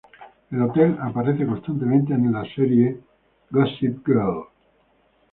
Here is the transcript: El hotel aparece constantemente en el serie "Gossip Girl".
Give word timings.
El 0.49 0.63
hotel 0.63 0.97
aparece 0.99 1.45
constantemente 1.45 2.15
en 2.15 2.33
el 2.35 2.55
serie 2.55 2.99
"Gossip 3.51 4.03
Girl". 4.03 4.45